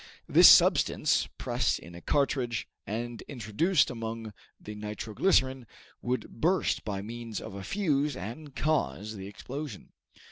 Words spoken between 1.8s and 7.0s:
a cartridge, and introduced among the nitro glycerine, would burst